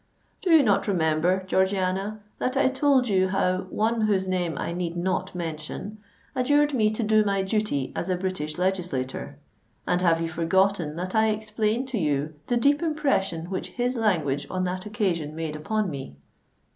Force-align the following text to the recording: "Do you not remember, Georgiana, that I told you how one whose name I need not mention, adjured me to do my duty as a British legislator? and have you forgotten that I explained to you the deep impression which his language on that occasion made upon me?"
"Do 0.41 0.49
you 0.49 0.63
not 0.63 0.87
remember, 0.87 1.43
Georgiana, 1.45 2.21
that 2.39 2.57
I 2.57 2.69
told 2.69 3.07
you 3.07 3.27
how 3.29 3.65
one 3.69 4.01
whose 4.07 4.27
name 4.27 4.57
I 4.57 4.73
need 4.73 4.95
not 4.97 5.35
mention, 5.35 5.99
adjured 6.35 6.73
me 6.73 6.89
to 6.89 7.03
do 7.03 7.23
my 7.23 7.43
duty 7.43 7.93
as 7.95 8.09
a 8.09 8.15
British 8.17 8.57
legislator? 8.57 9.37
and 9.85 10.01
have 10.01 10.19
you 10.19 10.27
forgotten 10.27 10.95
that 10.95 11.13
I 11.13 11.29
explained 11.29 11.87
to 11.89 11.99
you 11.99 12.33
the 12.47 12.57
deep 12.57 12.81
impression 12.81 13.51
which 13.51 13.67
his 13.77 13.95
language 13.95 14.47
on 14.49 14.63
that 14.63 14.87
occasion 14.87 15.35
made 15.35 15.55
upon 15.55 15.91
me?" 15.91 16.15